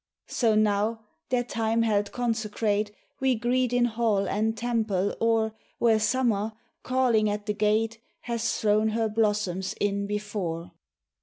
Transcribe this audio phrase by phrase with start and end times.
[0.31, 0.35] MEMORIAL DAY.
[0.35, 0.99] So now
[1.29, 7.45] their time held consecrate We greet in hall and temple, or Where Summer, calling at
[7.45, 10.71] the gate, Has thrown her blossoms in before.